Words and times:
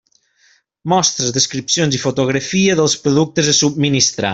Mostres, 0.93 1.29
descripcions 1.37 1.99
i 1.99 2.03
fotografia 2.07 2.81
dels 2.83 2.97
productes 3.07 3.55
a 3.55 3.59
subministrar. 3.63 4.29